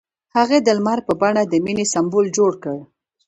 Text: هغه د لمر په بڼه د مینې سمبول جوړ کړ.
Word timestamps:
هغه 0.35 0.57
د 0.61 0.67
لمر 0.77 0.99
په 1.07 1.13
بڼه 1.21 1.43
د 1.45 1.53
مینې 1.65 1.85
سمبول 1.93 2.25
جوړ 2.37 2.51
کړ. 2.63 2.77